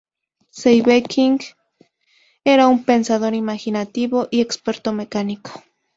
[0.49, 1.39] Sieveking
[2.43, 5.51] era un pensador, imaginativo, y experto mecánico.